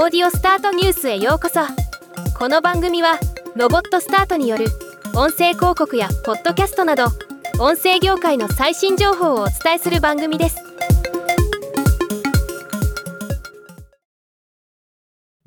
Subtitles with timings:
[0.00, 1.58] オーディオスタートニュースへようこそ。
[2.38, 3.18] この番組は
[3.56, 4.66] ロボットスタートによる
[5.16, 7.06] 音声広告やポッドキャストなど
[7.58, 10.58] 音声業界の最新情報をお伝えする番組です。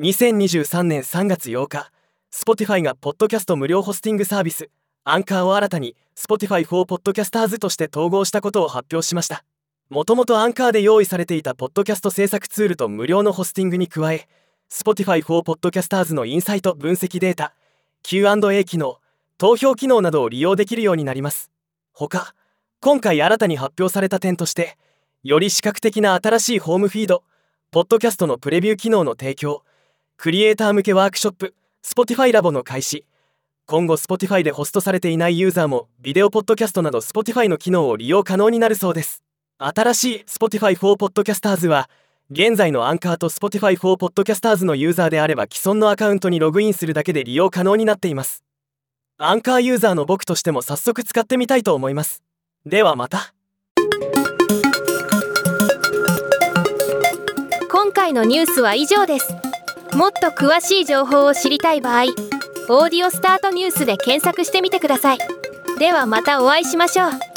[0.01, 1.89] 2023年3月8日
[2.33, 4.69] Spotify がポッドキャスト無料ホスティングサービス
[5.05, 9.45] アンカーを新たに Spotify for Podcasters として統合したことを発表しました。
[9.89, 14.27] もともとアンカーで用意されていたポッドキャスト制作ツールと無料のホスティングに加え
[14.71, 17.53] Spotify for Podcasters のインサイト分析データ
[18.03, 18.99] Q&A 機能
[19.37, 21.51] 投票機能などを利用できるようになります。
[21.91, 22.33] 他
[22.79, 24.77] 今回新たに発表された点として
[25.23, 27.23] より視覚的な新しいホームフィード
[27.69, 29.63] ポッドキャストのプレビュー機能の提供
[30.15, 33.05] クリエイター向けワークショップ Spotify ラボの開始。
[33.65, 39.21] 今後 Spotify でホストされていないユーザーもビデオポッドキャストなど Spotify の機能を利用可能になるそうです。
[39.57, 41.89] 新しい Spotify for Podcasters は
[42.33, 48.45] 現在のアンカーと Spotify for Podcasters のユーザーであれば既存のアカウントにログインするだけで利用可能になっています。
[49.17, 52.23] アンカーユーザーの僕としても早速使ってみたいと思います。
[52.65, 53.33] ではまた。
[57.69, 59.35] 今回のニュースは以上です。
[59.93, 62.03] もっと詳しい情報を知りたい場合
[62.71, 65.17] 「オーディオスタートニュース」で検索してみてください。
[65.79, 67.30] ではまたお会いしましょう。